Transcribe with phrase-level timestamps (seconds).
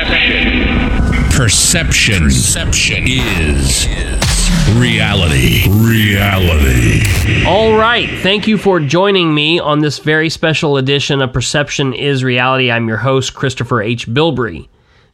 [0.00, 1.30] Perception.
[1.30, 2.22] Perception.
[2.22, 3.86] Perception is
[4.78, 5.68] reality.
[5.68, 7.44] Reality.
[7.44, 8.08] All right.
[8.20, 12.70] Thank you for joining me on this very special edition of Perception is Reality.
[12.70, 14.08] I'm your host, Christopher H.
[14.08, 14.68] Bilbrey.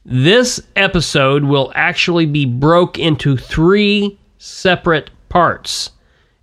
[0.04, 5.90] This episode will actually be broke into three separate parts.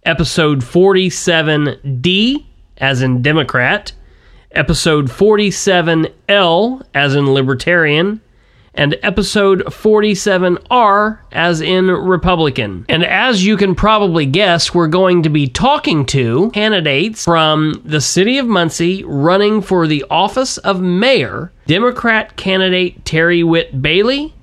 [0.05, 2.45] Episode 47D,
[2.79, 3.93] as in Democrat,
[4.51, 8.19] episode 47L, as in Libertarian,
[8.73, 12.85] and episode 47R, as in Republican.
[12.89, 18.01] And as you can probably guess, we're going to be talking to candidates from the
[18.01, 24.33] city of Muncie running for the office of mayor Democrat candidate Terry Whitt Bailey,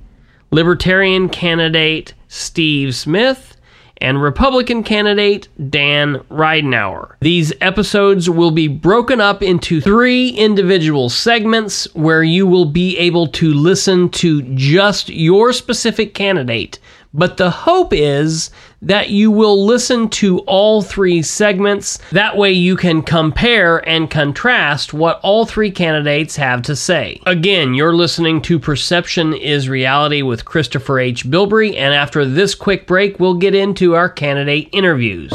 [0.51, 3.57] Libertarian candidate Steve Smith,
[4.01, 7.17] and Republican candidate Dan Ridenour.
[7.21, 13.29] These episodes will be broken up into three individual segments where you will be able
[13.29, 16.79] to listen to just your specific candidate.
[17.13, 18.51] But the hope is
[18.83, 21.99] that you will listen to all three segments.
[22.13, 27.21] That way you can compare and contrast what all three candidates have to say.
[27.27, 31.27] Again, you're listening to Perception is Reality with Christopher H.
[31.27, 35.33] Bilbrey, and after this quick break, we'll get into our candidate interviews.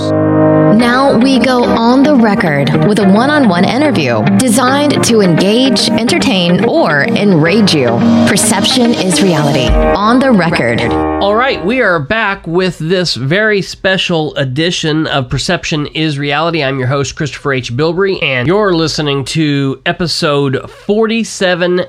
[0.76, 5.90] Now we go on the record with a one on one interview designed to engage,
[5.90, 7.88] entertain, or enrage you.
[8.28, 9.68] Perception is reality.
[9.96, 10.82] On the record.
[11.22, 16.64] All right, we are back with this very special edition of Perception is Reality.
[16.64, 17.74] I'm your host, Christopher H.
[17.74, 21.82] Bilbrey, and you're listening to episode 47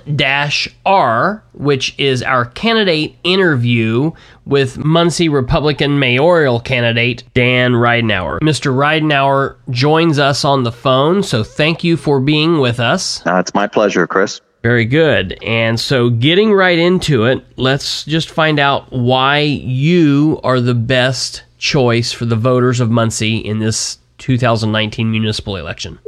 [0.85, 4.11] R, which is our candidate interview
[4.45, 8.41] with Muncie Republican mayoral candidate Dan Ridenour.
[8.41, 8.75] Mr.
[8.75, 13.25] Ridenour joins us on the phone, so thank you for being with us.
[13.25, 14.41] Uh, it's my pleasure, Chris.
[14.67, 15.39] Very good.
[15.45, 21.45] And so, getting right into it, let's just find out why you are the best
[21.57, 26.01] choice for the voters of Muncie in this 2019 municipal election.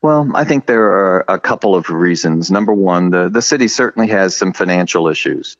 [0.00, 2.52] Well, I think there are a couple of reasons.
[2.52, 5.56] Number one, the, the city certainly has some financial issues.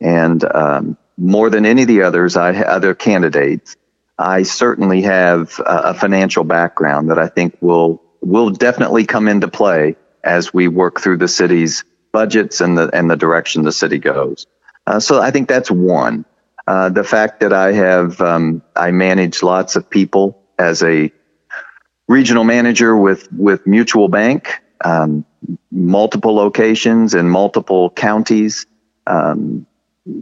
[0.00, 3.76] And um, more than any of the others, I other candidates,
[4.18, 9.48] I certainly have a, a financial background that I think will will definitely come into
[9.48, 9.94] play
[10.24, 14.46] as we work through the city's budgets and the and the direction the city goes.
[14.86, 16.24] Uh, so I think that's one.
[16.66, 21.12] Uh, the fact that I have um, I manage lots of people as a
[22.08, 25.24] regional manager with with Mutual Bank, um,
[25.70, 28.66] multiple locations in multiple counties.
[29.06, 29.66] Um,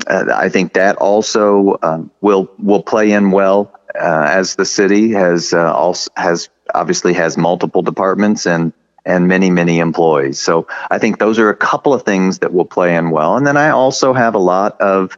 [0.09, 5.53] I think that also uh, will will play in well uh, as the city has
[5.53, 8.73] uh, also has obviously has multiple departments and
[9.06, 10.39] and many many employees.
[10.39, 13.37] So I think those are a couple of things that will play in well.
[13.37, 15.17] And then I also have a lot of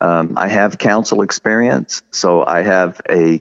[0.00, 3.40] um, I have council experience, so I have a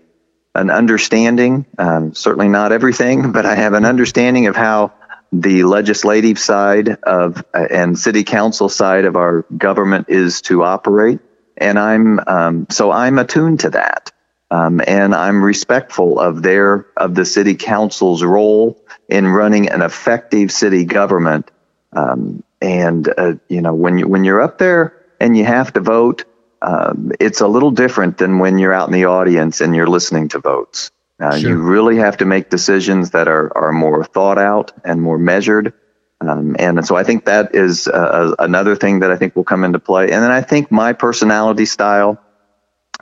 [0.56, 1.66] an understanding.
[1.78, 4.94] Um, certainly not everything, but I have an understanding of how
[5.32, 11.20] the legislative side of uh, and city council side of our government is to operate,
[11.58, 14.12] and I'm um, so I'm attuned to that,
[14.50, 20.52] um, and I'm respectful of their of the city council's role in running an effective
[20.52, 21.52] city government.
[21.94, 25.80] Um, and uh, you know when you when you're up there and you have to
[25.80, 26.26] vote,
[26.62, 30.30] um, it's a little different than when you're out in the audience and you're listening
[30.30, 30.92] to votes.
[31.20, 31.50] Uh, sure.
[31.50, 35.74] You really have to make decisions that are, are more thought out and more measured.
[36.22, 39.64] Um, and so I think that is uh, another thing that I think will come
[39.64, 40.12] into play.
[40.12, 42.20] And then I think my personality style,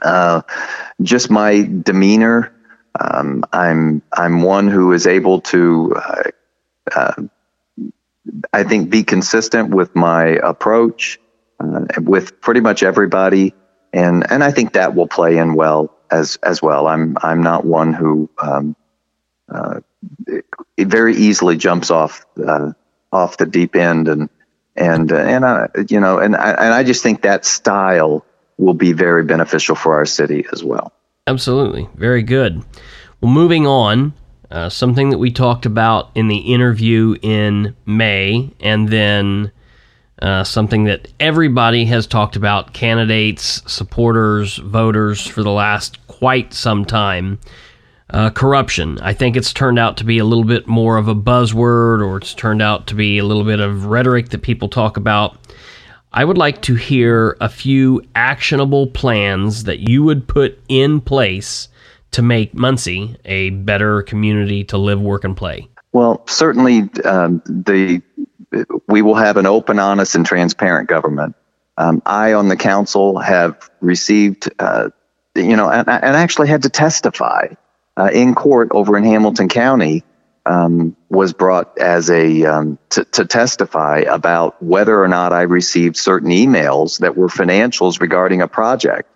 [0.02, 0.42] uh,
[1.02, 2.52] just my demeanor.
[2.98, 6.22] Um, I'm I'm one who is able to, uh,
[6.94, 7.22] uh,
[8.52, 11.18] I think, be consistent with my approach
[11.60, 13.54] uh, with pretty much everybody,
[13.92, 16.86] and and I think that will play in well as as well.
[16.86, 18.76] I'm I'm not one who um,
[19.52, 19.80] uh,
[20.78, 22.24] very easily jumps off
[23.12, 24.28] off the deep end and
[24.74, 28.24] and and I you know and I, and I just think that style
[28.58, 30.92] will be very beneficial for our city as well.
[31.26, 32.64] Absolutely, very good.
[33.20, 34.14] Well, moving on.
[34.48, 39.50] Uh, something that we talked about in the interview in May, and then
[40.22, 46.84] uh, something that everybody has talked about candidates, supporters, voters for the last quite some
[46.84, 47.38] time.
[48.08, 49.00] Uh, corruption.
[49.00, 52.18] I think it's turned out to be a little bit more of a buzzword, or
[52.18, 55.36] it's turned out to be a little bit of rhetoric that people talk about.
[56.16, 61.68] I would like to hear a few actionable plans that you would put in place
[62.12, 65.68] to make Muncie a better community to live, work, and play.
[65.92, 68.00] Well, certainly um, the
[68.88, 71.36] we will have an open, honest, and transparent government.
[71.76, 74.88] Um, I, on the council, have received, uh,
[75.34, 77.48] you know, and, and, actually had to testify
[77.98, 80.02] uh, in court over in Hamilton County.
[80.48, 85.96] Um, was brought as a um, to, to testify about whether or not I received
[85.96, 89.10] certain emails that were financials regarding a project.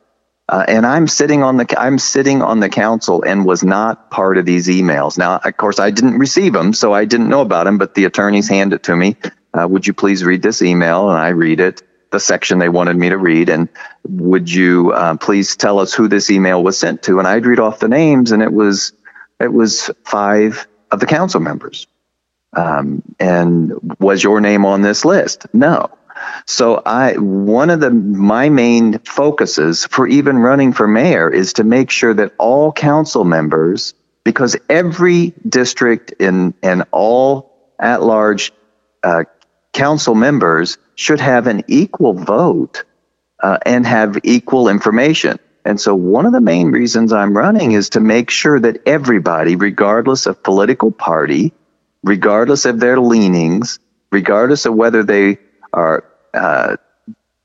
[0.51, 4.37] Uh, and I'm sitting on the I'm sitting on the council and was not part
[4.37, 5.17] of these emails.
[5.17, 7.79] Now, of course, I didn't receive them, so I didn't know about them.
[7.79, 9.17] But the attorneys hand it to me.
[9.55, 11.09] Uh, would you please read this email?
[11.09, 13.49] And I read it, the section they wanted me to read.
[13.49, 13.69] And
[14.03, 17.21] would you uh, please tell us who this email was sent to?
[17.21, 18.93] And I'd read off the names, and it was
[19.39, 21.87] it was five of the council members.
[22.53, 25.47] Um, and was your name on this list?
[25.53, 25.91] No.
[26.47, 31.65] So I one of the my main focuses for even running for mayor is to
[31.65, 33.95] make sure that all council members
[34.25, 38.53] because every district in and all at large
[39.03, 39.25] uh,
[39.73, 42.85] council members should have an equal vote
[43.43, 45.39] uh, and have equal information.
[45.65, 49.57] And so one of the main reasons I'm running is to make sure that everybody,
[49.57, 51.53] regardless of political party,
[52.03, 53.79] regardless of their leanings,
[54.11, 55.39] regardless of whether they
[55.73, 56.77] are uh,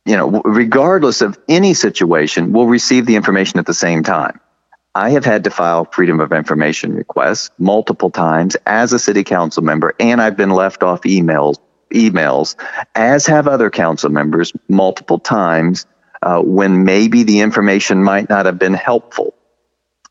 [0.05, 4.39] you know, regardless of any situation, will receive the information at the same time.
[4.93, 9.63] I have had to file freedom of information requests multiple times as a city council
[9.63, 11.57] member, and I've been left off emails,
[11.91, 12.55] emails,
[12.93, 15.85] as have other council members multiple times
[16.25, 19.35] uh, when maybe the information might not have been helpful.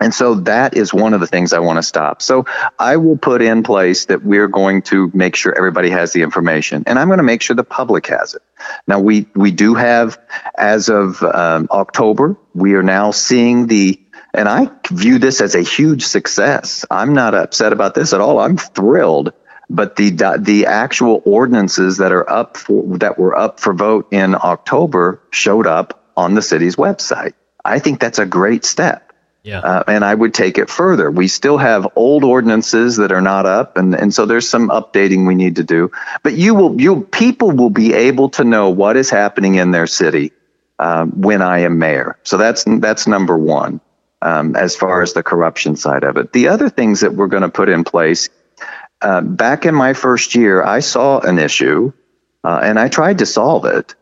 [0.01, 2.21] And so that is one of the things I want to stop.
[2.21, 2.47] So
[2.79, 6.85] I will put in place that we're going to make sure everybody has the information,
[6.87, 8.43] and I'm going to make sure the public has it.
[8.87, 10.19] Now we we do have,
[10.57, 14.01] as of um, October, we are now seeing the,
[14.33, 16.85] and I view this as a huge success.
[16.91, 18.39] I'm not upset about this at all.
[18.39, 19.33] I'm thrilled.
[19.71, 24.35] But the the actual ordinances that are up for that were up for vote in
[24.35, 27.35] October showed up on the city's website.
[27.65, 29.13] I think that's a great step.
[29.43, 29.61] Yeah.
[29.61, 31.11] Uh, and I would take it further.
[31.11, 35.27] We still have old ordinances that are not up, and, and so there's some updating
[35.27, 35.91] we need to do.
[36.23, 39.87] But you will, you people will be able to know what is happening in their
[39.87, 40.33] city
[40.79, 42.19] um, when I am mayor.
[42.23, 43.83] So that's that's number one
[44.23, 46.33] um, as far as the corruption side of it.
[46.33, 48.31] The other things that we're going to put in place.
[49.03, 51.93] Uh, back in my first year, I saw an issue,
[52.43, 53.95] uh, and I tried to solve it.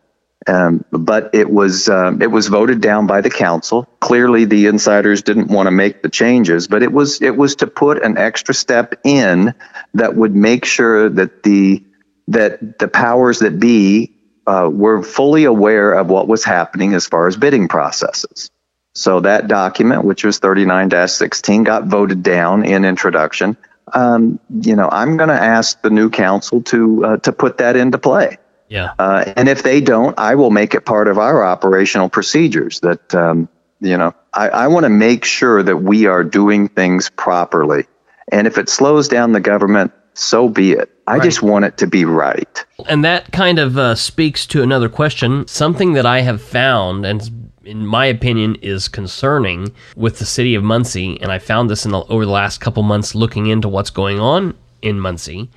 [0.47, 3.89] Um, but it was um, it was voted down by the council.
[4.01, 7.67] Clearly, the insiders didn't want to make the changes, but it was it was to
[7.67, 9.55] put an extra step in
[9.95, 11.85] that would make sure that the
[12.29, 14.17] that the powers that be
[14.47, 18.51] uh, were fully aware of what was happening as far as bidding processes.
[18.95, 23.57] So that document, which was 39-16, got voted down in introduction.
[23.93, 27.77] Um, you know, I'm going to ask the new council to uh, to put that
[27.77, 28.39] into play.
[28.73, 28.95] Yeah.
[28.99, 33.15] Uh, and if they don't, I will make it part of our operational procedures that,
[33.15, 33.47] um,
[33.81, 37.85] you know, I, I want to make sure that we are doing things properly.
[38.33, 40.91] And if it slows down the government, so be it.
[41.07, 41.23] I right.
[41.23, 42.65] just want it to be right.
[42.89, 45.47] And that kind of uh, speaks to another question.
[45.47, 50.65] Something that I have found, and in my opinion, is concerning with the city of
[50.65, 53.91] Muncie, and I found this in the, over the last couple months looking into what's
[53.91, 55.51] going on in Muncie,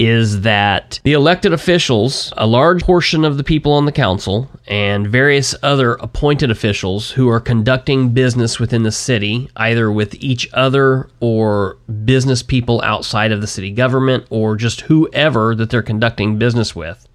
[0.00, 5.06] is that the elected officials, a large portion of the people on the council, and
[5.06, 11.10] various other appointed officials who are conducting business within the city, either with each other
[11.20, 11.76] or
[12.06, 17.06] business people outside of the city government or just whoever that they're conducting business with,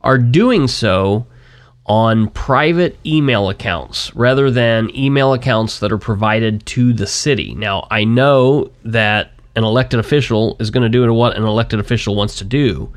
[0.00, 1.26] are doing so
[1.84, 7.54] on private email accounts rather than email accounts that are provided to the city.
[7.54, 12.14] Now, I know that an elected official is going to do what an elected official
[12.14, 12.92] wants to do.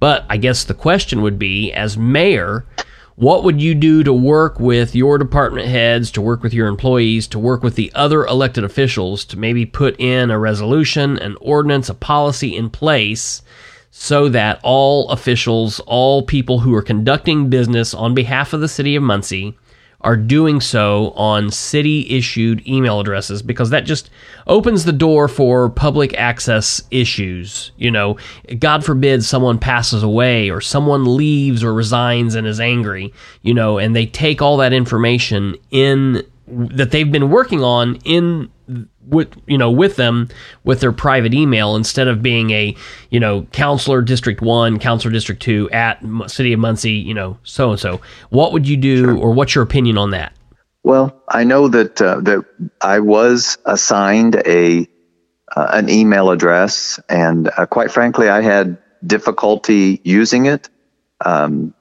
[0.00, 2.66] But I guess the question would be as mayor,
[3.14, 7.28] what would you do to work with your department heads, to work with your employees,
[7.28, 11.88] to work with the other elected officials to maybe put in a resolution, an ordinance,
[11.88, 13.42] a policy in place
[13.90, 18.96] so that all officials, all people who are conducting business on behalf of the city
[18.96, 19.56] of Muncie,
[20.04, 24.10] are doing so on city issued email addresses because that just
[24.46, 27.70] opens the door for public access issues.
[27.76, 28.18] You know,
[28.58, 33.78] God forbid someone passes away or someone leaves or resigns and is angry, you know,
[33.78, 38.50] and they take all that information in that they've been working on in
[39.06, 40.28] with you know with them
[40.64, 42.76] with their private email instead of being a
[43.10, 47.70] you know councilor district 1 councilor district 2 at city of muncie you know so
[47.70, 49.16] and so what would you do sure.
[49.16, 50.32] or what's your opinion on that
[50.84, 52.44] well i know that uh, that
[52.80, 54.86] i was assigned a
[55.54, 60.68] uh, an email address, and uh, quite frankly, I had difficulty using it.
[61.24, 61.74] Um,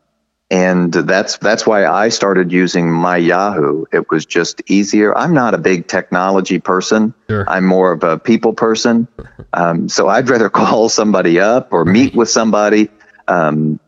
[0.51, 3.85] and that's that's why I started using my Yahoo.
[3.93, 5.17] It was just easier.
[5.17, 7.13] I'm not a big technology person.
[7.29, 7.49] Sure.
[7.49, 9.07] I'm more of a people person.
[9.53, 12.89] Um, so I'd rather call somebody up or meet with somebody.
[13.29, 13.79] Um,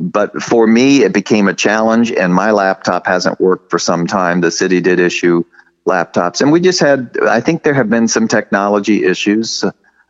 [0.00, 4.40] but for me, it became a challenge, and my laptop hasn't worked for some time.
[4.40, 5.44] The city did issue
[5.86, 7.18] laptops, and we just had.
[7.22, 9.64] I think there have been some technology issues.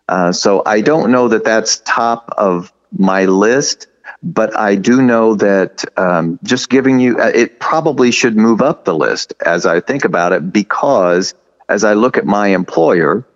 [0.09, 3.89] Uh, so I don't know that that's top of my list
[4.23, 8.85] but I do know that um, just giving you, uh, it probably should move up
[8.85, 11.35] the list as I think about it, because
[11.69, 13.27] as I look at my employer,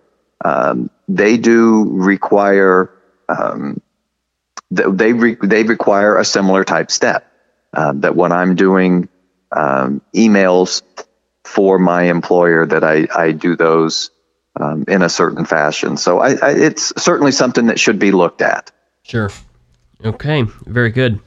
[0.43, 2.91] um, they do require,
[3.27, 3.81] um,
[4.71, 7.31] they, re- they require a similar type step.
[7.73, 9.09] Uh, that when I'm doing
[9.51, 10.81] um, emails
[11.43, 14.11] for my employer, that I, I do those
[14.57, 15.97] um, in a certain fashion.
[15.97, 18.71] So I, I, it's certainly something that should be looked at.
[19.03, 19.29] Sure.
[20.05, 21.19] Okay, very good.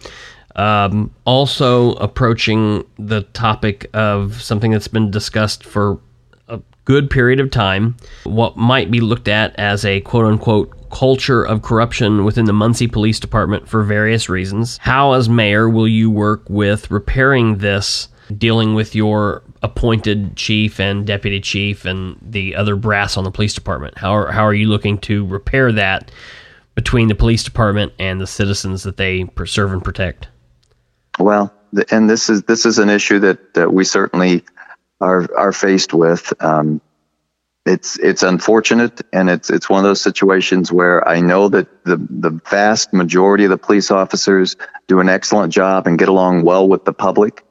[0.56, 6.00] Um, also, approaching the topic of something that's been discussed for
[6.48, 11.44] a good period of time, what might be looked at as a quote unquote culture
[11.44, 14.78] of corruption within the Muncie Police Department for various reasons.
[14.78, 21.06] How, as mayor, will you work with repairing this, dealing with your appointed chief and
[21.06, 23.98] deputy chief and the other brass on the police department?
[23.98, 26.10] How are, how are you looking to repair that?
[26.78, 30.28] Between the police department and the citizens that they serve and protect?
[31.18, 31.52] Well,
[31.90, 34.44] and this is this is an issue that, that we certainly
[35.00, 36.32] are are faced with.
[36.40, 36.80] Um,
[37.66, 41.96] it's it's unfortunate, and it's it's one of those situations where I know that the
[41.96, 44.54] the vast majority of the police officers
[44.86, 47.44] do an excellent job and get along well with the public.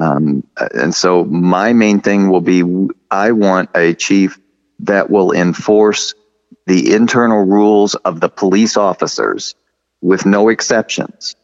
[0.00, 2.62] Um, and so my main thing will be
[3.10, 4.38] I want a chief
[4.78, 6.14] that will enforce
[6.68, 9.54] the internal rules of the police officers
[10.02, 11.34] with no exceptions.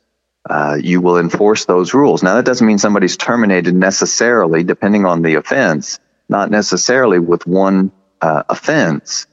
[0.49, 2.23] Uh, you will enforce those rules.
[2.23, 7.91] Now, that doesn't mean somebody's terminated necessarily, depending on the offense, not necessarily with one
[8.21, 9.27] uh, offense,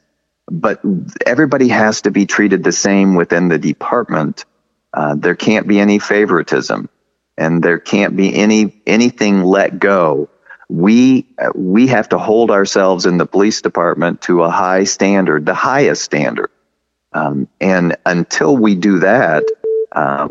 [0.49, 0.81] but
[1.25, 4.45] everybody has to be treated the same within the department.
[4.93, 6.87] Uh, there can't be any favoritism,
[7.37, 10.29] and there can't be any anything let go
[10.71, 15.53] we we have to hold ourselves in the police department to a high standard, the
[15.53, 16.49] highest standard.
[17.11, 19.43] Um, and until we do that,
[19.91, 20.29] uh,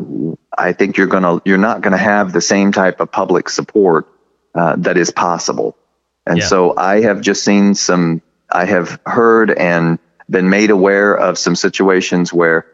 [0.57, 4.07] I think you're gonna you're not gonna have the same type of public support
[4.55, 5.77] uh, that is possible.
[6.25, 6.47] And yeah.
[6.47, 8.23] so I have just seen some.
[8.49, 12.65] I have heard and been made aware of some situations where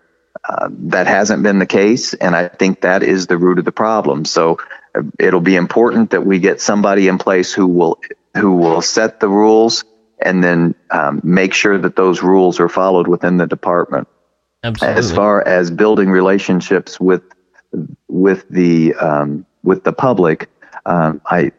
[0.48, 3.74] uh, that hasn't been the case, and I think that is the root of the
[3.74, 4.24] problem.
[4.24, 4.60] So
[5.20, 8.00] it'll be important that we get somebody in place who will
[8.36, 9.84] who will set the rules
[10.20, 14.08] and then um, make sure that those rules are followed within the department.
[14.64, 15.00] Absolutely.
[15.00, 17.24] As far as building relationships with
[18.08, 20.50] with the um, with the public,
[20.86, 21.52] um, I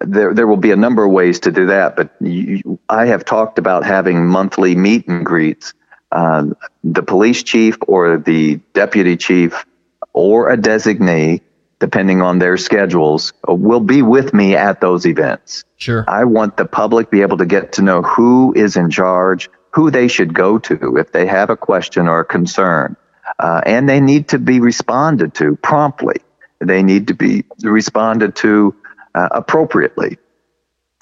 [0.00, 1.96] there there will be a number of ways to do that.
[1.96, 5.74] But you, I have talked about having monthly meet and greets.
[6.10, 6.46] Uh,
[6.84, 9.64] the police chief or the deputy chief
[10.12, 11.40] or a designee
[11.82, 15.64] depending on their schedules, uh, will be with me at those events.
[15.78, 16.04] Sure.
[16.06, 19.90] I want the public be able to get to know who is in charge, who
[19.90, 22.96] they should go to if they have a question or a concern.
[23.36, 26.18] Uh, and they need to be responded to promptly.
[26.60, 28.76] They need to be responded to
[29.16, 30.18] uh, appropriately.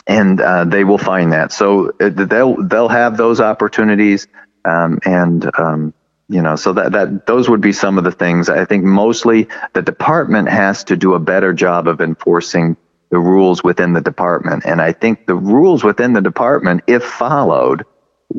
[0.07, 1.53] And uh, they will find that.
[1.53, 4.29] So uh, they'll they'll have those opportunities,
[4.65, 5.93] um, and um,
[6.31, 8.49] you know so that that those would be some of the things.
[8.49, 12.77] I think mostly the department has to do a better job of enforcing
[13.11, 14.65] the rules within the department.
[14.65, 17.85] And i think the rules within the department if followed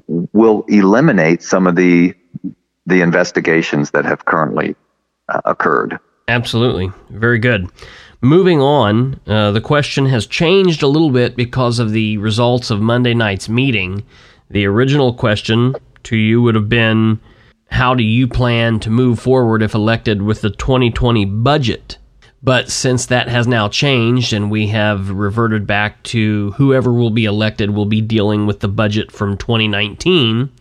[0.07, 2.15] will eliminate some of the
[2.85, 4.75] the investigations that have currently
[5.29, 5.99] uh, occurred.
[6.27, 6.91] Absolutely.
[7.09, 7.69] Very good.
[8.21, 12.79] Moving on uh, the question has changed a little bit because of the results of
[12.79, 14.05] monday night's meeting.
[14.49, 17.19] The original question to you would have been
[17.71, 21.97] how do you plan to move forward if elected with the 2020 budget?
[22.43, 27.25] But since that has now changed and we have reverted back to whoever will be
[27.25, 30.51] elected will be dealing with the budget from 2019,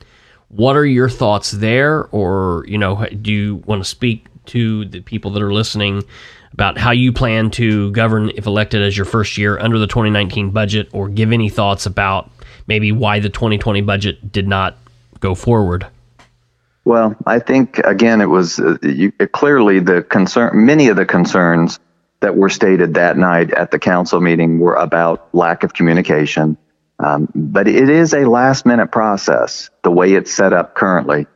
[0.49, 2.05] what are your thoughts there?
[2.07, 6.05] Or, you know, do you want to speak to the people that are listening
[6.53, 10.51] about how you plan to govern if elected as your first year under the 2019
[10.51, 12.31] budget or give any thoughts about
[12.67, 14.77] maybe why the 2020 budget did not
[15.21, 15.87] go forward?
[16.85, 20.65] Well, I think again, it was uh, you, clearly the concern.
[20.67, 21.79] Many of the concerns
[22.21, 26.57] that were stated that night at the council meeting were about lack of communication.
[26.99, 31.27] Um, but it is a last minute process the way it's set up currently.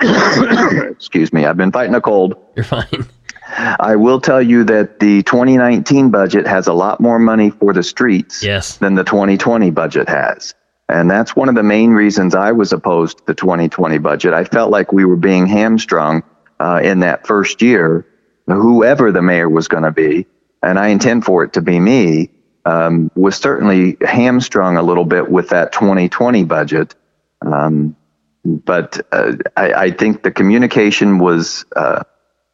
[0.00, 2.34] Excuse me, I've been fighting a cold.
[2.54, 3.06] You're fine.
[3.48, 7.82] I will tell you that the 2019 budget has a lot more money for the
[7.82, 8.76] streets Yes.
[8.78, 10.54] than the 2020 budget has.
[10.88, 14.32] And that's one of the main reasons I was opposed to the 2020 budget.
[14.32, 16.22] I felt like we were being hamstrung
[16.60, 18.06] uh, in that first year,
[18.46, 20.26] whoever the mayor was going to be,
[20.62, 22.30] and I intend for it to be me,
[22.64, 26.94] um, was certainly hamstrung a little bit with that 2020 budget.
[27.42, 27.96] Um,
[28.44, 32.04] but uh, I, I think the communication was uh,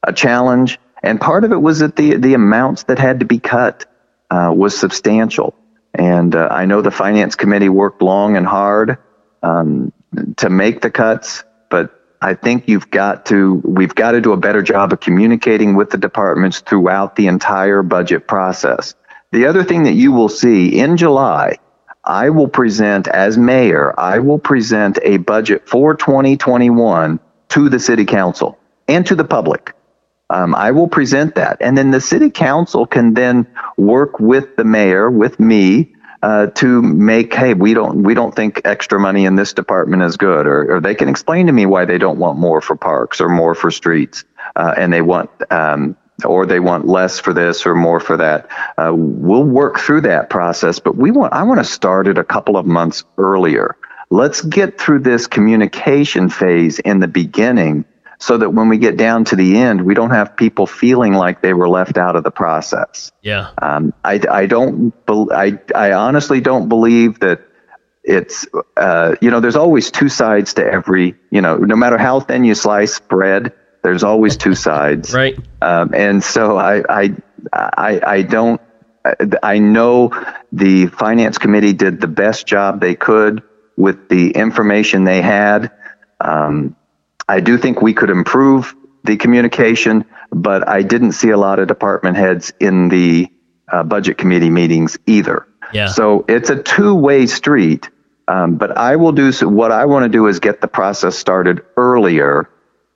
[0.03, 3.39] a challenge, and part of it was that the the amounts that had to be
[3.39, 3.87] cut
[4.31, 5.55] uh, was substantial.
[5.95, 8.99] And uh, I know the finance committee worked long and hard
[9.43, 9.93] um,
[10.37, 14.37] to make the cuts, but I think you've got to we've got to do a
[14.37, 18.95] better job of communicating with the departments throughout the entire budget process.
[19.33, 21.57] The other thing that you will see in July,
[22.05, 27.19] I will present as mayor, I will present a budget for 2021
[27.51, 28.59] to the city council
[28.89, 29.75] and to the public.
[30.33, 33.47] Um, I will present that, and then the city council can then
[33.77, 37.35] work with the mayor, with me, uh, to make.
[37.35, 40.81] Hey, we don't we don't think extra money in this department is good, or, or
[40.81, 43.71] they can explain to me why they don't want more for parks or more for
[43.71, 44.25] streets,
[44.57, 45.31] uh, and they want.
[45.51, 48.49] Um, or they want less for this or more for that.
[48.79, 51.33] Uh, we'll work through that process, but we want.
[51.33, 53.77] I want to start it a couple of months earlier.
[54.09, 57.87] Let's get through this communication phase in the beginning
[58.23, 61.43] so that when we get down to the end, we don't have people feeling like
[61.43, 63.11] they were left out of the process.
[63.21, 63.50] Yeah.
[63.61, 67.41] Um, I, I don't, bel I, I honestly don't believe that
[68.05, 72.21] it's, uh, you know, there's always two sides to every, you know, no matter how
[72.21, 73.52] thin you slice bread,
[73.83, 75.12] there's always two sides.
[75.12, 75.37] Right.
[75.61, 77.17] Um, and so I, I,
[77.52, 78.61] I, I don't,
[79.43, 80.12] I know
[80.52, 83.43] the finance committee did the best job they could
[83.76, 85.73] with the information they had.
[86.21, 86.76] Um,
[87.29, 88.75] I do think we could improve
[89.05, 93.29] the communication, but I didn't see a lot of department heads in the
[93.71, 95.47] uh, budget committee meetings either.
[95.73, 95.88] Yeah.
[95.88, 97.88] So it's a two way street.
[98.29, 99.49] Um, but I will do so.
[99.49, 102.49] What I want to do is get the process started earlier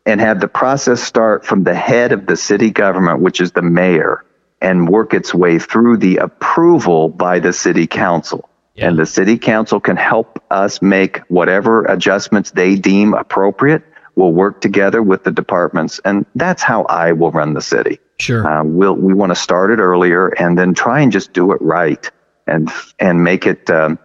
[0.07, 3.63] and have the process start from the head of the city government, which is the
[3.63, 4.25] mayor,
[4.61, 8.49] and work its way through the approval by the city council.
[8.75, 8.89] Yeah.
[8.89, 13.83] And the city council can help us make whatever adjustments they deem appropriate.
[14.17, 18.01] We'll work together with the departments, and that's how I will run the city.
[18.19, 18.47] Sure.
[18.47, 21.61] Uh, we'll, we want to start it earlier and then try and just do it
[21.61, 22.11] right
[22.47, 23.99] and and make it um,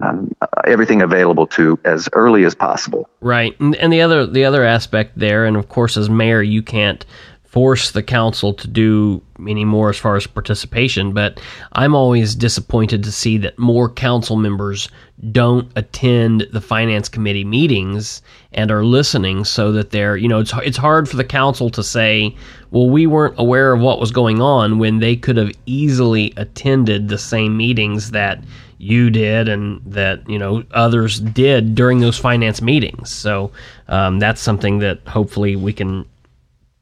[0.00, 0.32] um,
[0.66, 3.08] everything available to as early as possible.
[3.20, 6.62] Right, and, and the other the other aspect there, and of course, as mayor, you
[6.62, 7.04] can't
[7.50, 11.12] force the council to do any more as far as participation.
[11.12, 11.40] But
[11.72, 14.88] I'm always disappointed to see that more council members
[15.32, 20.52] don't attend the finance committee meetings and are listening, so that they're you know it's
[20.62, 22.34] it's hard for the council to say,
[22.70, 27.08] well, we weren't aware of what was going on when they could have easily attended
[27.08, 28.42] the same meetings that
[28.78, 33.10] you did and that you know others did during those finance meetings.
[33.10, 33.50] So
[33.88, 36.06] um, that's something that hopefully we can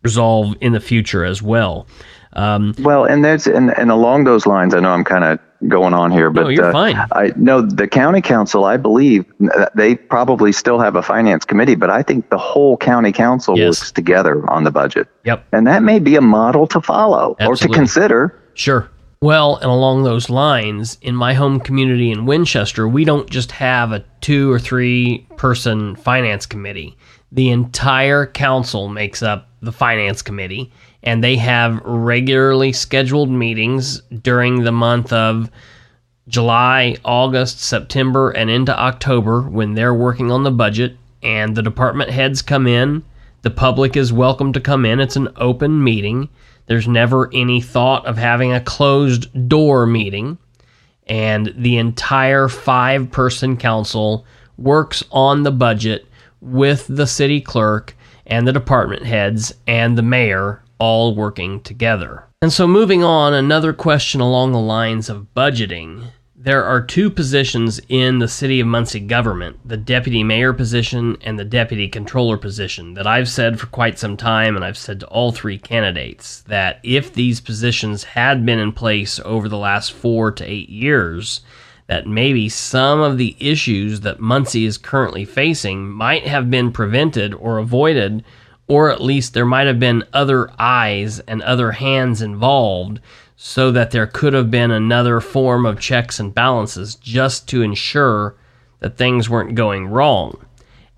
[0.03, 1.87] resolve in the future as well.
[2.35, 5.93] Um, Well, and that's and, and along those lines, I know I'm kind of going
[5.93, 6.97] on here, but you're uh, fine.
[7.13, 8.65] I know the county council.
[8.65, 12.77] I believe uh, they probably still have a finance committee, but I think the whole
[12.77, 13.81] county council Yes.
[13.81, 17.57] works together on the budget, yep, and that may be a model to follow or
[17.57, 18.39] to consider.
[18.55, 18.89] sure.
[19.21, 23.91] Well, and along those lines, in my home community in Winchester, we don't just have
[23.91, 26.97] a two or three person finance committee.
[27.33, 34.63] The entire council makes up the finance committee, and they have regularly scheduled meetings during
[34.63, 35.51] the month of
[36.29, 42.11] July, August, September, and into October when they're working on the budget and the department
[42.11, 43.03] heads come in.
[43.43, 45.01] The public is welcome to come in.
[45.01, 46.29] It's an open meeting.
[46.67, 50.39] There's never any thought of having a closed door meeting.
[51.07, 54.27] And the entire five person council
[54.59, 56.07] works on the budget
[56.41, 57.97] with the city clerk
[58.29, 62.25] and the department heads and the mayor all working together.
[62.41, 66.13] And so, moving on, another question along the lines of budgeting.
[66.41, 71.37] There are two positions in the City of Muncie government the deputy mayor position and
[71.37, 75.07] the deputy controller position that I've said for quite some time, and I've said to
[75.09, 80.31] all three candidates that if these positions had been in place over the last four
[80.31, 81.41] to eight years,
[81.89, 87.35] that maybe some of the issues that Muncie is currently facing might have been prevented
[87.35, 88.25] or avoided
[88.69, 93.01] or at least there might have been other eyes and other hands involved
[93.35, 98.37] so that there could have been another form of checks and balances just to ensure
[98.81, 100.45] that things weren't going wrong.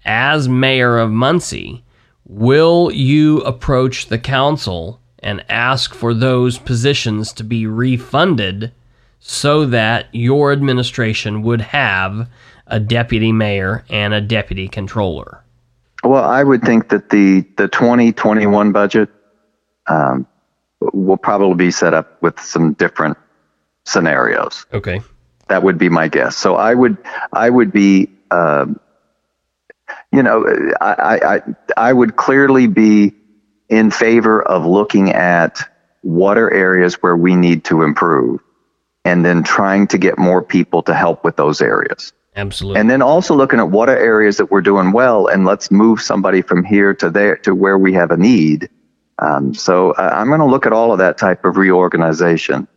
[0.05, 1.85] As mayor of Muncie,
[2.27, 8.73] will you approach the council and ask for those positions to be refunded
[9.21, 12.29] so that your administration would have
[12.67, 15.45] a deputy mayor and a deputy controller?
[16.03, 19.11] Well, I would think that the, the 2021 budget
[19.87, 20.27] um,
[20.81, 23.19] will probably be set up with some different
[23.85, 24.67] scenarios.
[24.73, 25.03] Okay.
[25.49, 26.37] That would be my guess.
[26.37, 26.97] So I would
[27.33, 28.79] I would be um,
[30.13, 30.47] you know
[30.81, 31.41] I, I
[31.77, 33.13] I would clearly be
[33.69, 35.59] in favor of looking at
[36.03, 38.41] what are areas where we need to improve
[39.05, 42.13] and then trying to get more people to help with those areas.
[42.37, 42.81] Absolutely.
[42.81, 46.01] And then also looking at what are areas that we're doing well and let's move
[46.01, 48.69] somebody from here to there to where we have a need.
[49.19, 52.69] Um, so uh, I'm going to look at all of that type of reorganization.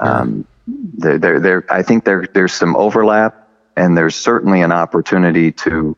[0.00, 5.52] Um, there, there, there, I think there, there's some overlap and there's certainly an opportunity
[5.52, 5.96] to,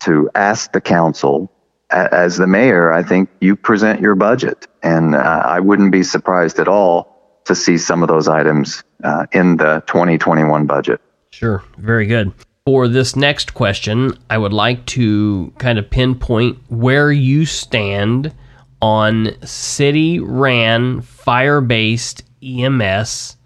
[0.00, 1.50] to ask the council
[1.90, 6.58] as the mayor, I think you present your budget and uh, I wouldn't be surprised
[6.58, 7.15] at all
[7.46, 11.00] to see some of those items uh, in the 2021 budget.
[11.30, 11.62] Sure.
[11.78, 12.32] Very good.
[12.64, 18.34] For this next question, I would like to kind of pinpoint where you stand
[18.82, 23.36] on city ran fire based EMS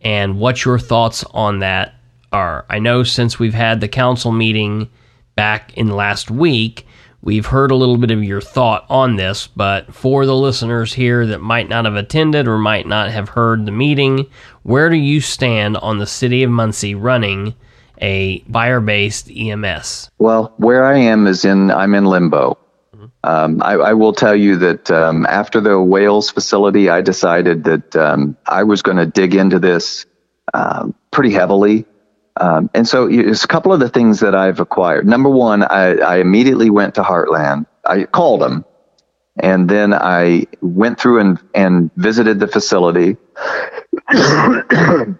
[0.00, 1.94] and what your thoughts on that
[2.32, 2.64] are.
[2.68, 4.88] I know since we've had the council meeting
[5.34, 6.86] back in last week,
[7.22, 11.26] we've heard a little bit of your thought on this, but for the listeners here
[11.28, 14.26] that might not have attended or might not have heard the meeting,
[14.64, 17.54] where do you stand on the city of Muncie running
[18.00, 20.10] a fire based EMS?
[20.18, 22.58] Well, where I am is in, I'm in limbo.
[23.24, 27.94] Um, I, I, will tell you that um, after the Wales facility, I decided that
[27.94, 30.06] um, I was going to dig into this
[30.54, 31.86] um, pretty heavily.
[32.36, 35.06] Um, and so it's a couple of the things that I've acquired.
[35.06, 37.66] Number one, I, I immediately went to Heartland.
[37.84, 38.64] I called them,
[39.36, 43.16] and then I went through and, and visited the facility,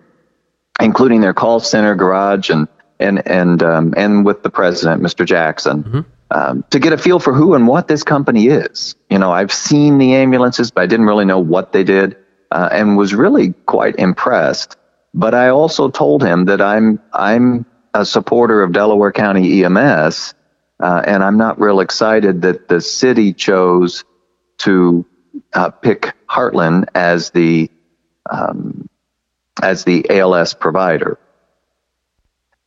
[0.80, 5.26] including their call center, garage, and and and um, and with the president, Mr.
[5.26, 5.82] Jackson.
[5.82, 6.00] Mm-hmm
[6.32, 8.94] um, to get a feel for who and what this company is.
[9.10, 12.16] You know, I've seen the ambulances, but I didn't really know what they did,
[12.50, 14.76] uh, and was really quite impressed.
[15.14, 20.34] But I also told him that I'm I'm a supporter of Delaware County EMS,
[20.80, 24.04] uh, and I'm not real excited that the city chose
[24.58, 25.04] to
[25.52, 27.70] uh, pick Heartland as the
[28.30, 28.88] um,
[29.62, 31.18] as the ALS provider.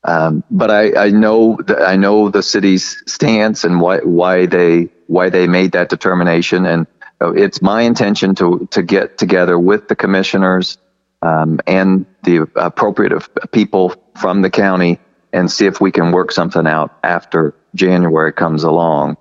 [0.04, 4.90] Um, but I, I know the, I know the city's stance and why why they
[5.08, 6.86] why they made that determination, and
[7.22, 10.78] it's my intention to to get together with the commissioners
[11.26, 15.00] um, and the appropriate people from the county
[15.34, 19.18] and see if we can work something out after January comes along.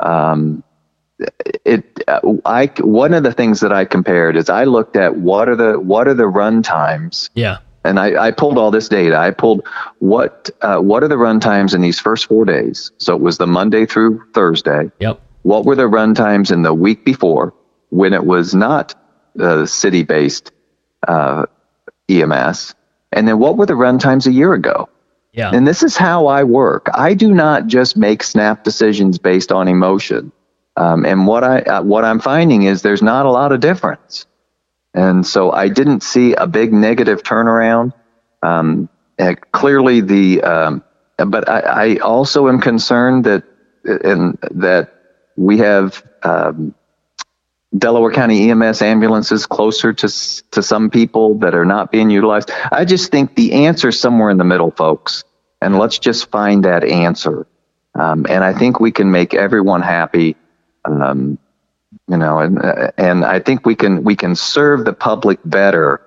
[0.00, 0.64] Um,
[1.64, 2.02] it
[2.44, 5.78] I one of the things that I compared is I looked at what are the
[5.78, 9.16] what are the run times yeah and I, I, pulled all this data.
[9.16, 12.90] I pulled what uh, what are the run times in these first four days?
[12.96, 14.90] So it was the Monday through Thursday.
[14.98, 15.20] Yep.
[15.42, 17.54] What were the run times in the week before
[17.90, 18.94] when it was not
[19.38, 20.50] uh, city based
[21.08, 21.46] uh,
[22.08, 22.74] EMS?
[23.12, 24.88] And then what were the run times a year ago?
[25.32, 25.50] Yeah.
[25.52, 26.88] And this is how I work.
[26.94, 30.32] I do not just make snap decisions based on emotion.
[30.76, 34.26] Um, and what I uh, what I'm finding is there's not a lot of difference.
[34.92, 37.92] And so I didn't see a big negative turnaround.
[38.42, 38.88] Um,
[39.52, 40.84] clearly, the um,
[41.16, 43.44] but I, I, also am concerned that
[43.84, 44.94] in, that
[45.36, 46.74] we have um,
[47.76, 50.08] Delaware County EMS ambulances closer to
[50.52, 52.50] to some people that are not being utilized.
[52.70, 55.24] I just think the answer is somewhere in the middle, folks,
[55.60, 57.46] and let's just find that answer.
[57.94, 60.36] Um, and I think we can make everyone happy.
[60.84, 61.38] Um,
[62.08, 62.58] you know, and
[62.96, 66.00] and I think we can we can serve the public better,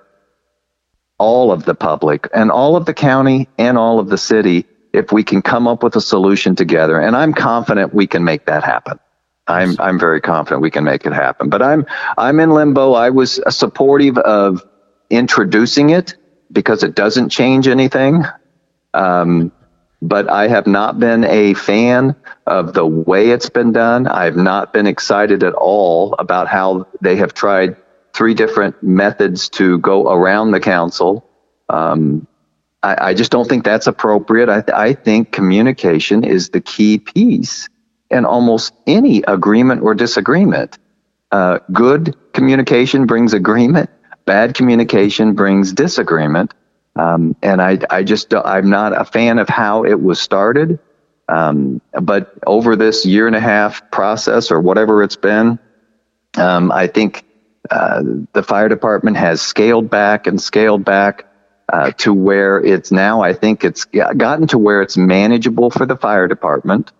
[1.18, 5.12] all of the public and all of the county and all of the city if
[5.12, 6.98] we can come up with a solution together.
[6.98, 8.98] And I'm confident we can make that happen.
[9.48, 11.48] I'm I'm very confident we can make it happen.
[11.48, 12.92] But I'm I'm in limbo.
[12.92, 14.64] I was supportive of
[15.10, 16.16] introducing it
[16.52, 18.24] because it doesn't change anything.
[18.94, 19.52] Um,
[20.00, 22.14] but I have not been a fan
[22.46, 24.06] of the way it's been done.
[24.06, 27.76] I have not been excited at all about how they have tried
[28.14, 31.28] three different methods to go around the council.
[31.68, 32.26] Um,
[32.82, 34.48] I, I, just don't think that's appropriate.
[34.48, 37.68] I, I, think communication is the key piece.
[38.10, 40.78] In almost any agreement or disagreement.
[41.30, 43.90] Uh, good communication brings agreement.
[44.24, 46.54] Bad communication brings disagreement.
[46.96, 50.78] Um, and I, I just, I'm not a fan of how it was started.
[51.28, 55.58] Um, but over this year and a half process or whatever it's been,
[56.36, 57.24] um, I think
[57.70, 61.26] uh, the fire department has scaled back and scaled back
[61.70, 63.20] uh, to where it's now.
[63.20, 66.92] I think it's gotten to where it's manageable for the fire department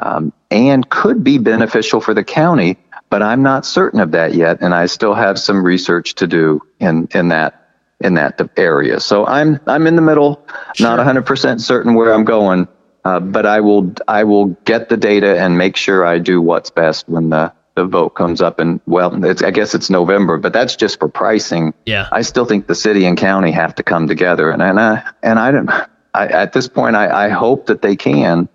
[0.00, 2.76] um, and could be beneficial for the county.
[3.10, 6.60] But I'm not certain of that yet, and I still have some research to do
[6.78, 7.68] in in that
[8.00, 9.00] in that area.
[9.00, 10.96] So I'm I'm in the middle, sure.
[10.96, 12.68] not 100% certain where I'm going,
[13.04, 16.70] uh, but I will I will get the data and make sure I do what's
[16.70, 20.76] best when the the vote comes up and well I guess it's November, but that's
[20.76, 21.72] just for pricing.
[21.86, 25.10] Yeah, I still think the city and county have to come together, and and I
[25.22, 25.70] and I don't.
[26.14, 28.48] I, at this point, I, I hope that they can.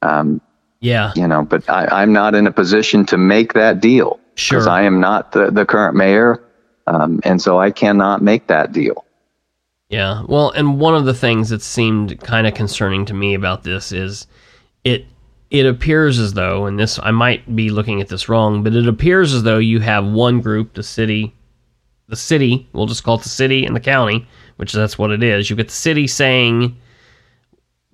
[0.00, 0.40] Um,
[0.84, 4.66] yeah, you know, but I, I'm not in a position to make that deal because.
[4.66, 6.44] I am not the, the current mayor,
[6.86, 9.06] um, and so I cannot make that deal.
[9.88, 13.62] Yeah, well, and one of the things that seemed kind of concerning to me about
[13.62, 14.26] this is
[14.84, 15.06] it
[15.50, 18.86] it appears as though, and this I might be looking at this wrong, but it
[18.86, 21.34] appears as though you have one group, the city,
[22.08, 25.22] the city, we'll just call it the city and the county, which that's what it
[25.22, 25.48] is.
[25.48, 26.76] You get the city saying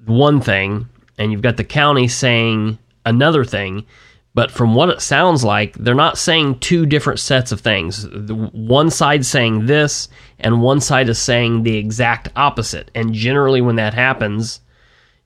[0.07, 0.89] one thing,
[1.21, 3.87] and you've got the county saying another thing.
[4.33, 8.09] But from what it sounds like, they're not saying two different sets of things.
[8.09, 12.91] The one side saying this, and one side is saying the exact opposite.
[12.95, 14.61] And generally, when that happens,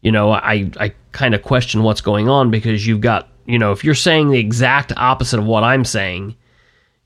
[0.01, 3.73] you know, I, I kind of question what's going on because you've got, you know,
[3.73, 6.35] if you're saying the exact opposite of what I'm saying,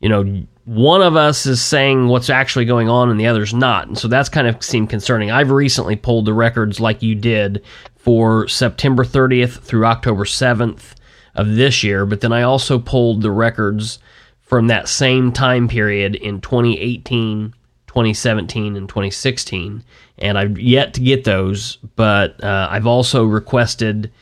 [0.00, 3.88] you know, one of us is saying what's actually going on and the other's not.
[3.88, 5.30] And so that's kind of seemed concerning.
[5.30, 7.64] I've recently pulled the records like you did
[7.96, 10.94] for September 30th through October 7th
[11.34, 13.98] of this year, but then I also pulled the records
[14.40, 17.54] from that same time period in 2018
[17.88, 19.82] 2017 and 2016,
[20.18, 21.76] and I've yet to get those.
[21.96, 24.12] But uh, I've also requested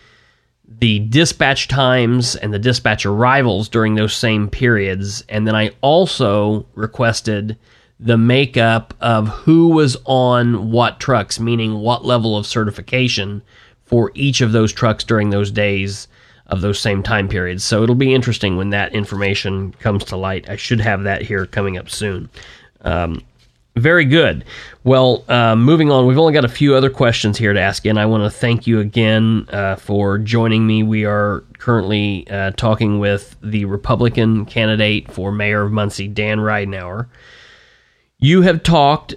[0.68, 6.66] the dispatch times and the dispatch arrivals during those same periods, and then I also
[6.74, 7.56] requested
[7.98, 13.42] the makeup of who was on what trucks, meaning what level of certification
[13.84, 16.08] for each of those trucks during those days
[16.48, 17.64] of those same time periods.
[17.64, 20.48] So it'll be interesting when that information comes to light.
[20.48, 22.28] I should have that here coming up soon.
[22.82, 23.22] Um,
[23.76, 24.44] very good.
[24.84, 27.98] Well, uh, moving on, we've only got a few other questions here to ask and
[27.98, 30.82] I want to thank you again uh, for joining me.
[30.82, 37.08] We are currently uh, talking with the Republican candidate for mayor of Muncie, Dan Ridenour.
[38.18, 39.14] You have talked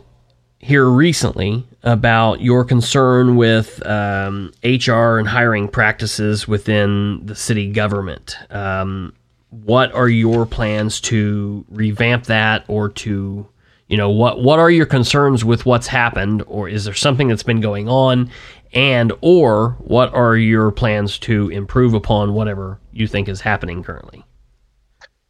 [0.60, 8.36] here recently about your concern with um, HR and hiring practices within the city government.
[8.50, 9.14] Um,
[9.52, 13.48] what are your plans to revamp that or to
[13.90, 17.44] you know what what are your concerns with what's happened or is there something that's
[17.44, 18.32] been going on?
[18.72, 24.24] And or what are your plans to improve upon whatever you think is happening currently?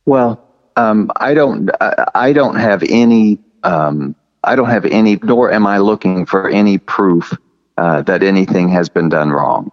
[0.06, 0.46] Well
[0.80, 1.70] um, i don't
[2.16, 6.78] i don't have any um, i don't have any nor am i looking for any
[6.78, 7.36] proof
[7.78, 9.72] uh, that anything has been done wrong.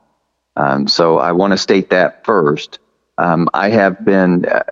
[0.56, 2.78] Um, so i want to state that first.
[3.18, 4.62] Um, i have been uh,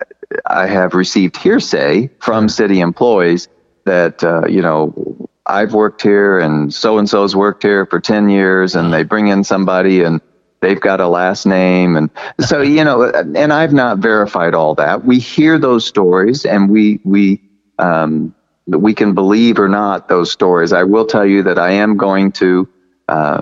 [0.47, 3.49] i have received hearsay from city employees
[3.85, 8.29] that uh, you know I've worked here and so and so's worked here for ten
[8.29, 10.21] years, and they bring in somebody and
[10.65, 15.05] they've got a last name, and so you know, and I've not verified all that.
[15.05, 17.43] We hear those stories, and we we
[17.79, 18.35] um,
[18.67, 20.73] we can believe or not those stories.
[20.73, 22.69] I will tell you that I am going to.
[23.09, 23.41] Uh,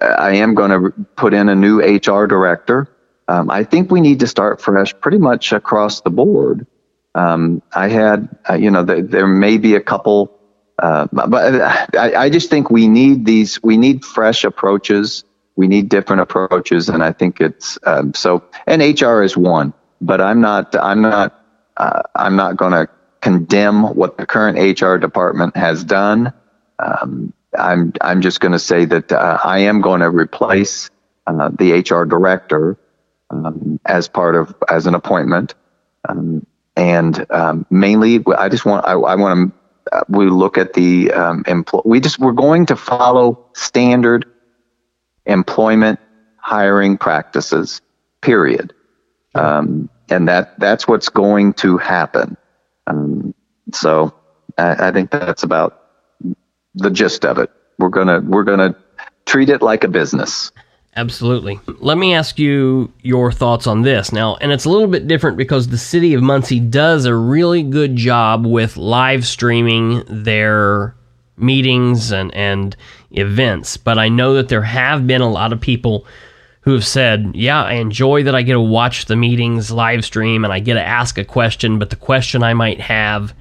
[0.00, 2.88] I am going to put in a new HR director.
[3.28, 6.66] Um, I think we need to start fresh pretty much across the board.
[7.14, 10.38] Um, I had, uh, you know, the, there may be a couple,
[10.78, 15.24] uh, but I, I, just think we need these, we need fresh approaches.
[15.54, 16.88] We need different approaches.
[16.88, 21.38] And I think it's, um, so, and HR is one, but I'm not, I'm not,
[21.76, 22.88] uh, I'm not going to
[23.20, 26.32] condemn what the current HR department has done.
[26.78, 30.90] Um, I'm, I'm just going to say that uh, I am going to replace
[31.26, 32.78] uh, the HR director
[33.28, 35.54] um, as part of, as an appointment.
[36.08, 40.74] Um, and um, mainly I just want I, I want to uh, we look at
[40.74, 44.26] the um, empl- we just we're going to follow standard
[45.26, 45.98] employment
[46.36, 47.80] hiring practices
[48.20, 48.72] period.
[49.34, 52.36] Um, and that that's what's going to happen.
[52.86, 53.34] Um,
[53.72, 54.14] so
[54.58, 55.82] I, I think that's about
[56.74, 57.50] the gist of it.
[57.78, 58.76] We're gonna we're gonna
[59.26, 60.52] treat it like a business
[60.94, 61.58] Absolutely.
[61.80, 64.36] Let me ask you your thoughts on this now.
[64.36, 67.96] And it's a little bit different because the city of Muncie does a really good
[67.96, 70.94] job with live streaming their
[71.38, 72.76] meetings and, and
[73.12, 73.78] events.
[73.78, 76.06] But I know that there have been a lot of people
[76.60, 80.44] who have said, Yeah, I enjoy that I get to watch the meetings live stream
[80.44, 83.32] and I get to ask a question, but the question I might have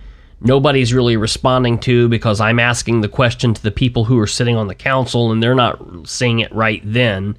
[0.42, 4.58] nobody's really responding to because I'm asking the question to the people who are sitting
[4.58, 7.38] on the council and they're not seeing it right then.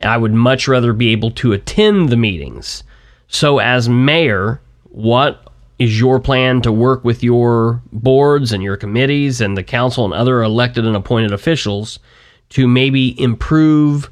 [0.00, 2.82] And I would much rather be able to attend the meetings.
[3.28, 5.46] So, as mayor, what
[5.78, 10.12] is your plan to work with your boards and your committees and the council and
[10.12, 11.98] other elected and appointed officials
[12.50, 14.10] to maybe improve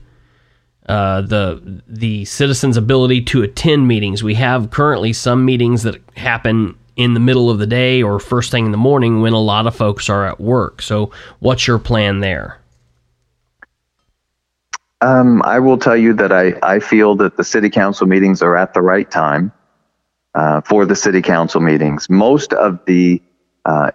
[0.87, 4.23] uh, the the citizens' ability to attend meetings?
[4.23, 8.51] We have currently some meetings that happen in the middle of the day or first
[8.51, 10.83] thing in the morning when a lot of folks are at work.
[10.83, 12.59] So, what's your plan there?
[15.01, 18.57] Um, I will tell you that I, I feel that the city council meetings are
[18.57, 19.53] at the right time
[20.35, 22.11] uh, for the city council meetings.
[22.11, 23.23] Most of the,
[23.65, 23.93] uh,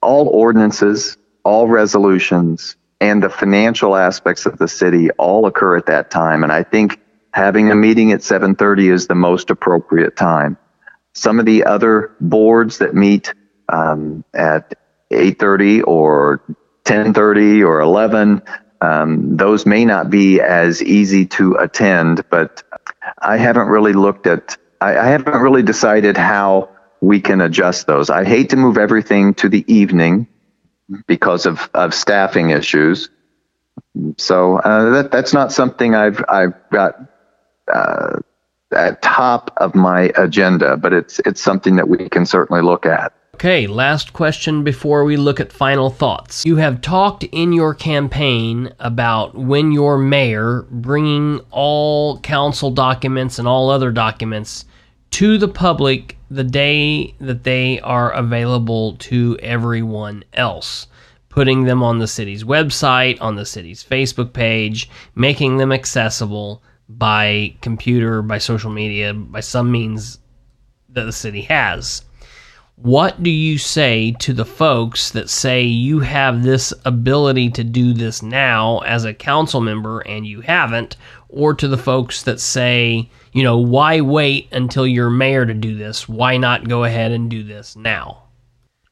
[0.00, 6.12] all ordinances, all resolutions, and the financial aspects of the city all occur at that
[6.12, 6.44] time.
[6.44, 7.00] And I think
[7.32, 10.56] having a meeting at 7.30 is the most appropriate time.
[11.16, 13.32] Some of the other boards that meet
[13.72, 14.74] um, at
[15.10, 16.42] 8:30 or
[16.84, 18.42] 10:30 or 11,
[18.82, 22.28] um, those may not be as easy to attend.
[22.28, 22.62] But
[23.18, 24.58] I haven't really looked at.
[24.82, 26.68] I, I haven't really decided how
[27.00, 28.10] we can adjust those.
[28.10, 30.26] I hate to move everything to the evening
[31.06, 33.08] because of, of staffing issues.
[34.18, 36.96] So uh, that that's not something I've I've got
[37.72, 38.18] uh,
[38.72, 43.12] at top of my agenda, but it's it's something that we can certainly look at.
[43.34, 46.46] Okay, last question before we look at final thoughts.
[46.46, 53.46] You have talked in your campaign about when you're mayor bringing all council documents and
[53.46, 54.64] all other documents
[55.10, 60.86] to the public the day that they are available to everyone else.
[61.28, 67.54] Putting them on the city's website, on the city's Facebook page, making them accessible by
[67.60, 70.18] computer, by social media, by some means
[70.90, 72.02] that the city has.
[72.76, 77.94] What do you say to the folks that say you have this ability to do
[77.94, 80.96] this now as a council member and you haven't,
[81.30, 85.74] or to the folks that say, you know, why wait until you're mayor to do
[85.74, 86.06] this?
[86.06, 88.24] Why not go ahead and do this now?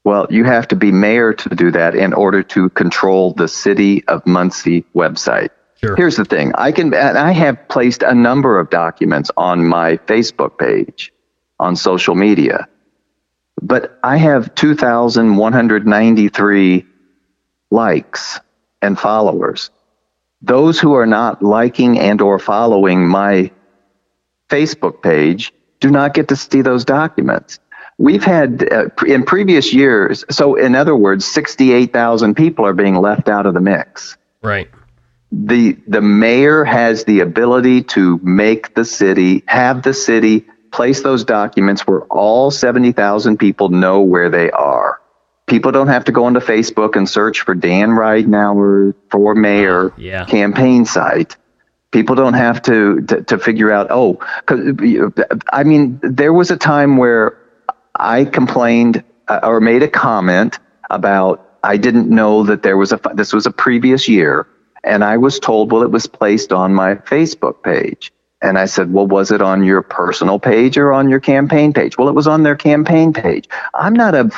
[0.02, 4.02] Well, you have to be mayor to do that in order to control the City
[4.08, 5.50] of Muncie website.
[5.84, 5.96] Sure.
[5.96, 6.52] Here's the thing.
[6.54, 11.12] I can, I have placed a number of documents on my Facebook page,
[11.60, 12.66] on social media,
[13.60, 16.86] but I have 2,193
[17.70, 18.40] likes
[18.80, 19.70] and followers.
[20.40, 23.50] Those who are not liking and or following my
[24.48, 27.58] Facebook page do not get to see those documents.
[27.98, 33.28] We've had uh, in previous years, so in other words, 68,000 people are being left
[33.28, 34.16] out of the mix.
[34.40, 34.70] Right
[35.42, 41.24] the the mayor has the ability to make the city have the city place those
[41.24, 45.00] documents where all 70,000 people know where they are.
[45.46, 50.24] People don't have to go onto Facebook and search for Dan Ridenour for mayor yeah.
[50.24, 51.36] campaign site.
[51.92, 54.18] People don't have to, to, to figure out, oh,
[55.52, 57.38] I mean, there was a time where
[57.94, 60.58] I complained uh, or made a comment
[60.90, 64.48] about I didn't know that there was a, this was a previous year
[64.84, 68.12] and I was told, well, it was placed on my Facebook page.
[68.42, 71.96] And I said, well, was it on your personal page or on your campaign page?
[71.96, 73.48] Well, it was on their campaign page.
[73.72, 74.30] I'm not a,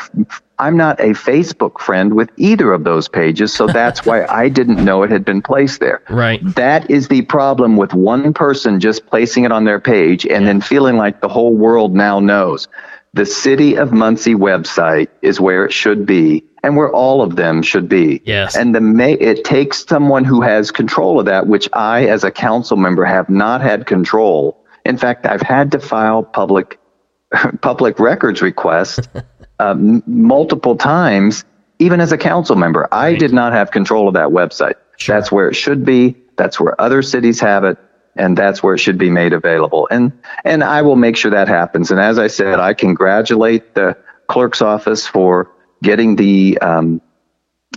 [0.60, 3.52] I'm not a Facebook friend with either of those pages.
[3.52, 6.02] So that's why I didn't know it had been placed there.
[6.08, 6.40] Right.
[6.54, 10.52] That is the problem with one person just placing it on their page and yeah.
[10.52, 12.68] then feeling like the whole world now knows.
[13.16, 17.62] The City of Muncie website is where it should be and where all of them
[17.62, 18.20] should be.
[18.26, 18.54] Yes.
[18.54, 22.30] And the may, it takes someone who has control of that, which I, as a
[22.30, 24.62] council member, have not had control.
[24.84, 26.78] In fact, I've had to file public
[27.62, 29.08] public records requests
[29.60, 29.74] uh,
[30.06, 31.46] multiple times,
[31.78, 32.86] even as a council member.
[32.92, 34.74] I did not have control of that website.
[34.98, 35.16] Sure.
[35.16, 36.16] That's where it should be.
[36.36, 37.78] That's where other cities have it.
[38.16, 39.88] And that's where it should be made available.
[39.90, 40.12] And
[40.44, 41.90] and I will make sure that happens.
[41.90, 43.96] And as I said, I congratulate the
[44.28, 45.52] clerk's office for
[45.82, 47.00] getting the um,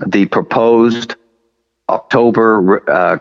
[0.06, 1.16] the proposed
[1.90, 2.90] October.
[2.90, 3.20] Uh,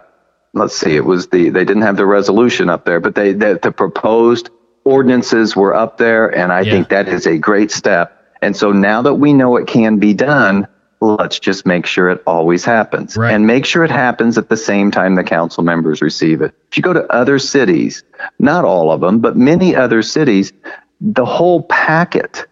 [0.54, 3.58] let's see, it was the they didn't have the resolution up there, but they the,
[3.60, 4.50] the proposed
[4.84, 6.72] ordinances were up there, and I yeah.
[6.72, 8.14] think that is a great step.
[8.40, 10.68] And so now that we know it can be done,
[11.00, 13.32] let's just make sure it always happens Right.
[13.32, 16.54] and make sure it happens at the same time the council members receive it.
[16.70, 18.02] If you go to other cities,
[18.38, 20.52] not all of them, but many other cities,
[21.00, 22.46] the whole packet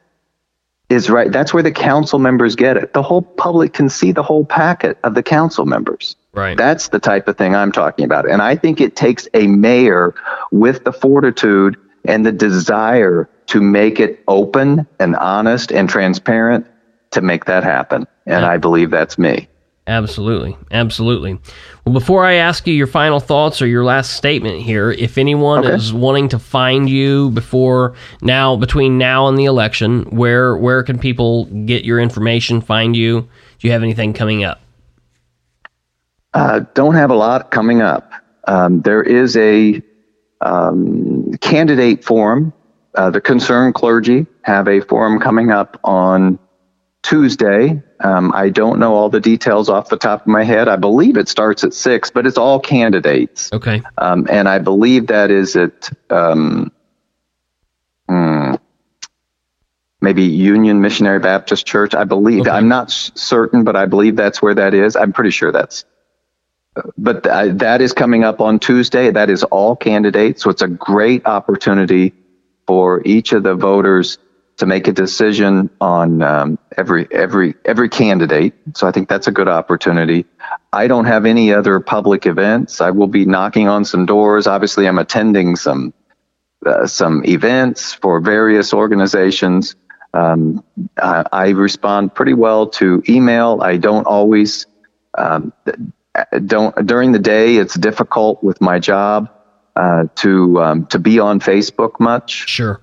[0.89, 1.33] is right.
[1.33, 2.93] That's where the council members get it.
[2.93, 6.15] The whole public can see the whole packet of the council members.
[6.33, 6.57] Right.
[6.57, 8.29] That's the type of thing I'm talking about.
[8.31, 10.15] And I think it takes a mayor
[10.53, 16.67] with the fortitude and the desire to make it open and honest and transparent
[17.17, 18.07] to make that happen.
[18.27, 19.49] And I believe that's me.
[19.89, 20.57] Absolutely.
[20.73, 21.39] Absolutely.
[21.85, 25.61] Well, before I ask you your final thoughts or your last statement here, if anyone
[25.65, 25.75] Okay.
[25.75, 30.99] is wanting to find you before now, between now and the election, where where can
[30.99, 33.21] people get your information, find you?
[33.59, 34.61] Do you have anything coming up?
[36.35, 38.11] Uh, don't have a lot coming up.
[38.49, 39.81] Um, there is a
[40.41, 42.53] um, candidate forum.
[42.97, 46.39] Uh, the concerned clergy have a forum coming up on
[47.07, 47.81] Tuesday.
[48.01, 50.67] Um, I don't know all the details off the top of my head.
[50.67, 53.53] I believe it starts at six, but it's all candidates.
[53.53, 53.81] Okay.
[53.97, 56.73] Um, and I believe that is at um,
[58.09, 58.55] hmm,
[60.01, 61.95] maybe Union Missionary Baptist Church.
[61.95, 62.41] I believe.
[62.41, 62.51] Okay.
[62.51, 64.97] I'm not s- certain, but I believe that's where that is.
[64.97, 65.85] I'm pretty sure that's.
[66.99, 69.13] But th- that is coming up on Tuesday.
[69.13, 70.43] That is all candidates.
[70.43, 72.15] So it's a great opportunity
[72.67, 74.19] for each of the voters
[74.57, 78.55] to make a decision on um, every every every candidate.
[78.75, 80.25] So I think that's a good opportunity.
[80.73, 82.81] I don't have any other public events.
[82.81, 84.47] I will be knocking on some doors.
[84.47, 85.93] Obviously, I'm attending some
[86.65, 89.77] uh, some events for various organizations.
[90.15, 90.65] Um,
[90.97, 93.61] I, I respond pretty well to email.
[93.63, 94.67] I don't always
[95.19, 95.53] um,
[96.47, 97.57] don't during the day.
[97.57, 99.31] It's difficult with my job
[99.77, 102.49] uh, to um, to be on Facebook much.
[102.49, 102.81] Sure.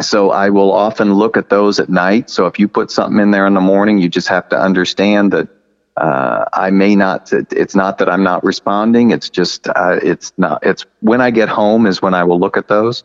[0.00, 2.30] So I will often look at those at night.
[2.30, 5.32] So if you put something in there in the morning, you just have to understand
[5.32, 5.48] that
[5.96, 7.30] uh, I may not.
[7.32, 9.10] It's not that I'm not responding.
[9.10, 10.64] It's just uh, it's not.
[10.64, 13.04] It's when I get home is when I will look at those.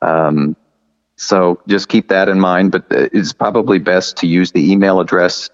[0.00, 0.56] Um,
[1.16, 2.72] so just keep that in mind.
[2.72, 5.50] But it's probably best to use the email address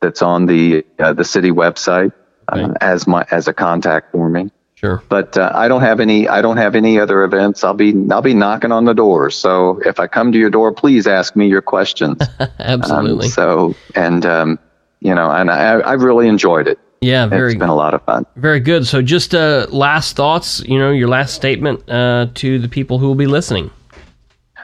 [0.00, 2.12] that's on the uh, the city website
[2.48, 2.74] uh, Okay.
[2.80, 4.50] as my as a contact for me
[4.80, 5.02] Sure.
[5.10, 6.26] but uh, I don't have any.
[6.26, 7.62] I don't have any other events.
[7.64, 9.36] I'll be I'll be knocking on the doors.
[9.36, 12.18] So if I come to your door, please ask me your questions.
[12.58, 13.26] Absolutely.
[13.26, 14.58] Um, so and um,
[15.00, 16.78] you know, and I I've really enjoyed it.
[17.02, 17.26] yeah.
[17.26, 18.24] Very it's been a lot of fun.
[18.36, 18.86] very good.
[18.86, 20.60] So just uh, last thoughts.
[20.60, 23.70] You know, your last statement uh, to the people who will be listening.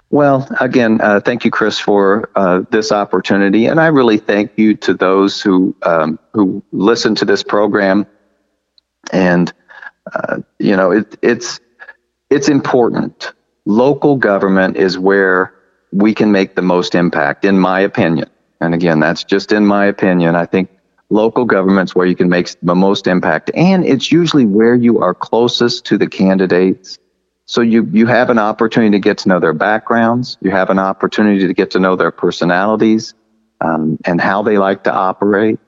[0.08, 4.76] Well, again, uh, thank you, Chris, for uh, this opportunity, and I really thank you
[4.76, 8.06] to those who um, who listen to this program.
[9.12, 9.52] And
[10.12, 11.60] uh, you know, it, it's
[12.30, 13.32] it's important.
[13.64, 15.54] Local government is where
[15.92, 18.28] we can make the most impact, in my opinion.
[18.60, 20.34] And again, that's just in my opinion.
[20.34, 20.70] I think
[21.10, 25.14] local government's where you can make the most impact, and it's usually where you are
[25.14, 26.98] closest to the candidates.
[27.48, 30.36] So you, you have an opportunity to get to know their backgrounds.
[30.40, 33.14] You have an opportunity to get to know their personalities
[33.60, 35.60] um, and how they like to operate.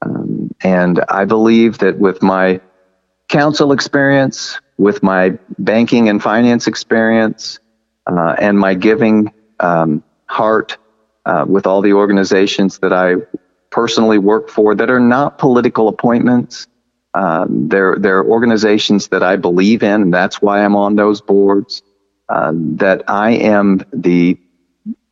[0.00, 2.60] Um, and I believe that with my
[3.28, 7.58] council experience, with my banking and finance experience,
[8.06, 10.76] uh, and my giving um, heart
[11.24, 13.16] uh, with all the organizations that I
[13.70, 16.66] personally work for that are not political appointments.
[17.14, 21.82] Um, they're, they're organizations that I believe in, and that's why I'm on those boards.
[22.28, 24.38] Uh, that I am the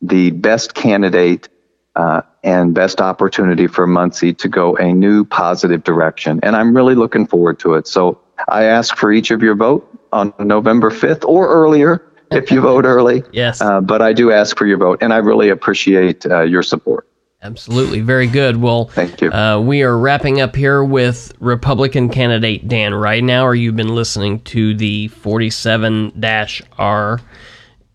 [0.01, 1.49] the best candidate
[1.95, 6.95] uh, and best opportunity for Muncie to go a new positive direction, and I'm really
[6.95, 7.87] looking forward to it.
[7.87, 8.19] So
[8.49, 12.85] I ask for each of your vote on November 5th or earlier if you vote
[12.85, 13.23] early.
[13.31, 13.61] Yes.
[13.61, 17.07] Uh, but I do ask for your vote, and I really appreciate uh, your support.
[17.41, 18.01] Absolutely.
[18.01, 18.57] Very good.
[18.57, 19.31] Well, Thank you.
[19.31, 23.59] Uh, we are wrapping up here with Republican candidate Dan Ridenour.
[23.59, 26.23] You've been listening to the 47
[26.79, 27.21] R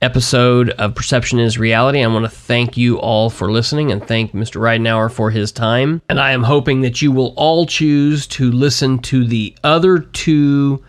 [0.03, 2.03] episode of Perception is Reality.
[2.03, 4.61] I want to thank you all for listening and thank Mr.
[4.61, 6.01] Ridenour for his time.
[6.09, 10.82] And I am hoping that you will all choose to listen to the other two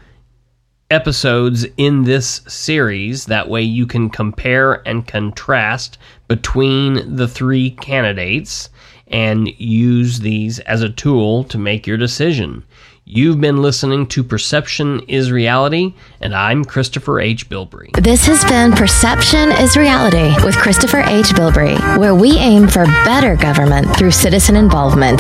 [0.90, 3.26] episodes in this series.
[3.26, 5.98] That way you can compare and contrast
[6.28, 8.70] between the three candidates
[9.08, 12.64] and use these as a tool to make your decision.
[13.04, 17.50] You've been listening to Perception is Reality, and I'm Christopher H.
[17.50, 17.92] Bilbrey.
[18.02, 21.30] This has been Perception is Reality with Christopher H.
[21.30, 25.20] Bilbrey, where we aim for better government through citizen involvement.